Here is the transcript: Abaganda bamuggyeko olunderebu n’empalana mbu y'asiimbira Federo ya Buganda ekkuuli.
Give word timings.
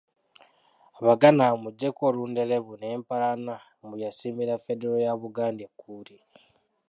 Abaganda 0.99 1.41
bamuggyeko 1.49 2.01
olunderebu 2.09 2.73
n’empalana 2.77 3.55
mbu 3.83 3.95
y'asiimbira 4.01 4.61
Federo 4.65 4.95
ya 5.05 5.13
Buganda 5.21 5.61
ekkuuli. 5.69 6.15